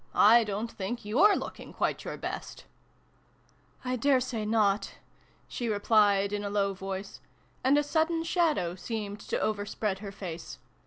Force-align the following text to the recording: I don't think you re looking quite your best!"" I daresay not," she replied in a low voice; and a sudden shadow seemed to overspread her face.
I 0.15 0.43
don't 0.43 0.71
think 0.71 1.05
you 1.05 1.23
re 1.29 1.35
looking 1.35 1.73
quite 1.73 2.03
your 2.05 2.17
best!"" 2.17 2.65
I 3.85 3.97
daresay 3.97 4.45
not," 4.47 4.95
she 5.47 5.69
replied 5.69 6.33
in 6.33 6.43
a 6.43 6.49
low 6.49 6.73
voice; 6.73 7.19
and 7.63 7.77
a 7.77 7.83
sudden 7.83 8.23
shadow 8.23 8.73
seemed 8.73 9.19
to 9.19 9.39
overspread 9.39 9.99
her 9.99 10.11
face. 10.11 10.57